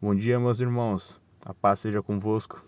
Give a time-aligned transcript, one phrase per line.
[0.00, 1.20] Bom dia, meus irmãos.
[1.44, 2.64] A paz seja convosco.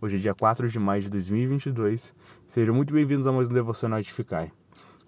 [0.00, 2.12] Hoje é dia 4 de maio de 2022.
[2.44, 4.50] Sejam muito bem-vindos a mais um Devocional Edificai.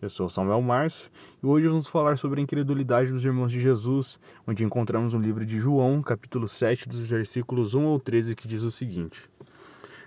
[0.01, 1.11] Eu sou Samuel Março
[1.43, 5.45] e hoje vamos falar sobre a incredulidade dos irmãos de Jesus, onde encontramos no livro
[5.45, 9.29] de João, capítulo 7, dos versículos 1 ao 13, que diz o seguinte: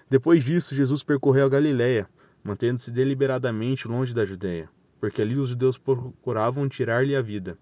[0.10, 2.10] Depois disso, Jesus percorreu a Galiléia,
[2.42, 4.70] mantendo-se deliberadamente longe da Judéia,
[5.02, 7.60] porque ali os judeus procuravam tirar-lhe a vida.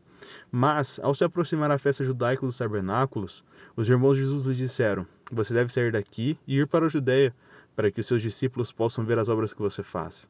[0.51, 3.43] Mas, ao se aproximar a festa judaica dos tabernáculos,
[3.75, 7.33] os irmãos de Jesus lhe disseram: Você deve sair daqui e ir para a Judéia,
[7.75, 10.29] para que os seus discípulos possam ver as obras que você faz.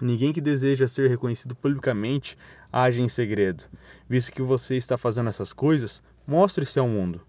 [0.00, 2.36] Ninguém que deseja ser reconhecido publicamente
[2.72, 3.64] age em segredo.
[4.08, 7.20] Visto que você está fazendo essas coisas, mostre-se ao mundo,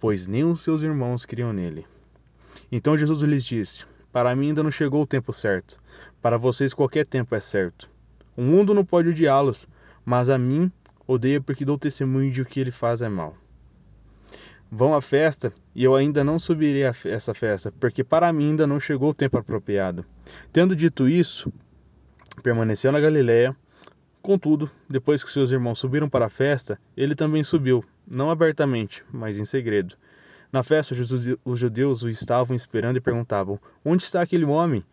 [0.00, 1.86] pois nem os seus irmãos criam nele.
[2.72, 5.78] Então Jesus lhes disse: Para mim ainda não chegou o tempo certo.
[6.20, 7.88] Para vocês qualquer tempo é certo.
[8.36, 9.68] O mundo não pode odiá-los,
[10.04, 10.72] mas a mim
[11.08, 13.34] odeia porque dou testemunho de o que ele faz é mal.
[14.70, 18.66] Vão à festa e eu ainda não subirei a essa festa, porque para mim ainda
[18.66, 20.04] não chegou o tempo apropriado.
[20.52, 21.50] Tendo dito isso,
[22.42, 23.56] permaneceu na Galiléia.
[24.20, 29.38] Contudo, depois que seus irmãos subiram para a festa, ele também subiu, não abertamente, mas
[29.38, 29.96] em segredo.
[30.52, 30.94] Na festa,
[31.44, 34.84] os judeus o estavam esperando e perguntavam: Onde está aquele homem?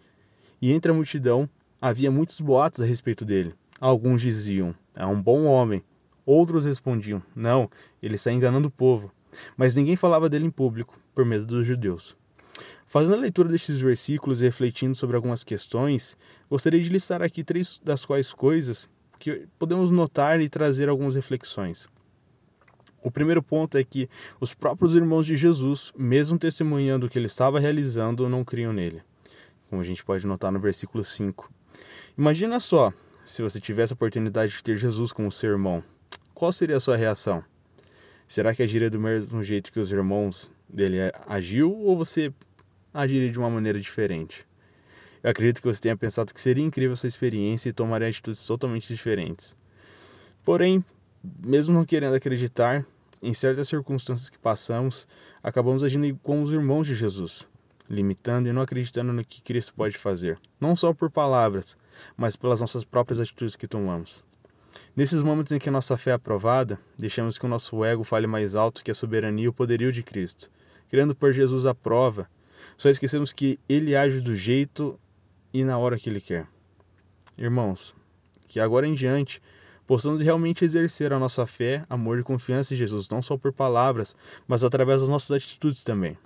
[0.62, 1.50] E entre a multidão
[1.82, 3.54] havia muitos boatos a respeito dele.
[3.80, 5.84] Alguns diziam: É um bom homem,
[6.26, 7.70] Outros respondiam: Não,
[8.02, 9.12] ele está enganando o povo.
[9.56, 12.18] Mas ninguém falava dele em público, por medo dos judeus.
[12.88, 16.16] Fazendo a leitura destes versículos e refletindo sobre algumas questões,
[16.50, 21.90] gostaria de listar aqui três das quais coisas que podemos notar e trazer algumas reflexões.
[23.04, 24.10] O primeiro ponto é que
[24.40, 29.04] os próprios irmãos de Jesus, mesmo testemunhando o que ele estava realizando, não criam nele.
[29.70, 31.52] Como a gente pode notar no versículo 5.
[32.18, 35.84] Imagina só, se você tivesse a oportunidade de ter Jesus como seu irmão,
[36.36, 37.42] qual seria a sua reação?
[38.28, 42.32] Será que agiria do mesmo jeito que os irmãos dele agiu ou você
[42.94, 44.46] agiria de uma maneira diferente?
[45.24, 48.94] Eu acredito que você tenha pensado que seria incrível essa experiência e tomaria atitudes totalmente
[48.94, 49.58] diferentes.
[50.44, 50.84] Porém,
[51.44, 52.86] mesmo não querendo acreditar,
[53.24, 55.08] em certas circunstâncias que passamos,
[55.42, 57.48] acabamos agindo como os irmãos de Jesus,
[57.90, 61.78] limitando e não acreditando no que Cristo pode fazer, não só por palavras,
[62.18, 64.22] mas pelas nossas próprias atitudes que tomamos.
[64.96, 68.56] Nesses momentos em que nossa fé é aprovada, deixamos que o nosso ego fale mais
[68.56, 70.50] alto que a soberania e o poderio de Cristo.
[70.90, 72.30] Querendo pôr Jesus à prova,
[72.78, 75.00] só esquecemos que ele age do jeito
[75.54, 76.48] e na hora que ele quer.
[77.38, 77.96] Irmãos,
[78.48, 79.42] que agora em diante
[79.86, 84.16] possamos realmente exercer a nossa fé, amor e confiança em Jesus, não só por palavras,
[84.48, 86.18] mas através das nossas atitudes também.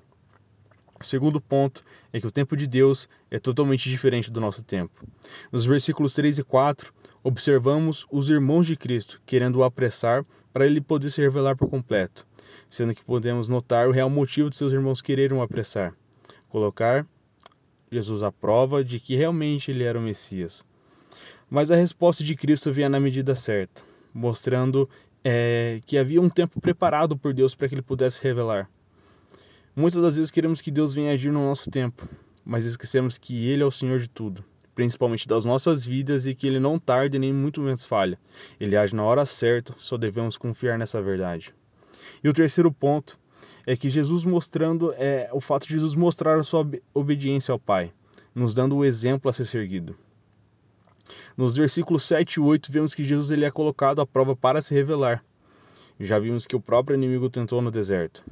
[0.99, 5.07] O segundo ponto é que o tempo de Deus é totalmente diferente do nosso tempo.
[5.51, 6.93] Nos versículos 3 e 4,
[7.23, 12.25] observamos os irmãos de Cristo querendo o apressar para ele poder se revelar por completo,
[12.69, 15.93] sendo que podemos notar o real motivo de seus irmãos quererem o apressar
[16.49, 17.05] colocar
[17.91, 20.65] Jesus à prova de que realmente ele era o Messias.
[21.49, 24.89] Mas a resposta de Cristo vinha na medida certa, mostrando
[25.23, 28.69] é, que havia um tempo preparado por Deus para que ele pudesse revelar.
[29.75, 32.07] Muitas das vezes queremos que Deus venha agir no nosso tempo,
[32.43, 34.43] mas esquecemos que Ele é o Senhor de tudo,
[34.79, 38.17] principalmente das nossas vidas e que Ele não tarde nem muito menos falha.
[38.57, 41.53] Ele age na hora certa, só devemos confiar nessa verdade.
[42.23, 43.19] E o terceiro ponto
[43.67, 47.91] é que Jesus mostrando é o fato de Jesus mostrar a sua obediência ao Pai,
[48.33, 49.97] nos dando o exemplo a ser seguido.
[51.35, 54.73] Nos versículos 7 e 8 vemos que Jesus ele é colocado à prova para se
[54.73, 55.25] revelar.
[55.99, 58.23] Já vimos que o próprio inimigo tentou no deserto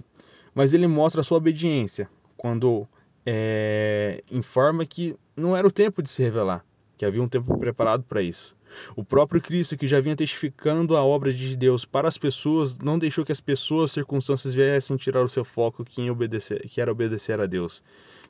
[0.56, 2.88] mas ele mostra a sua obediência quando
[3.24, 6.66] é, informa que não era o tempo de se revelar,
[6.98, 8.58] que havia um tempo preparado para isso.
[8.96, 13.00] O próprio Cristo, que já vinha testificando a obra de Deus para as pessoas, não
[13.00, 17.40] deixou que as pessoas, circunstâncias viessem tirar o seu foco que, obedecer, que era obedecer
[17.40, 17.84] a Deus.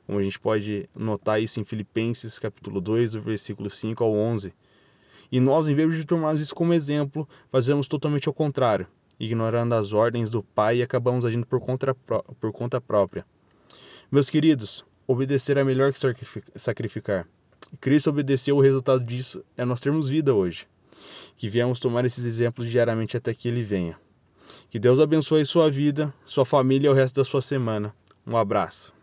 [0.06, 4.54] Como a gente pode notar isso em Filipenses capítulo 2, do versículo 5 ao 11.
[5.32, 8.86] E nós, em vez de tomarmos isso como exemplo, fazemos totalmente ao contrário
[9.18, 11.60] ignorando as ordens do Pai e acabamos agindo por
[12.40, 13.26] por conta própria.
[14.10, 15.98] Meus queridos, obedecer é melhor que
[16.54, 17.26] sacrificar.
[17.80, 20.68] Cristo obedeceu, o resultado disso é nós termos vida hoje.
[21.36, 23.98] Que viemos tomar esses exemplos diariamente até que Ele venha.
[24.70, 27.94] Que Deus abençoe sua vida, sua família e o resto da sua semana.
[28.26, 28.97] Um abraço.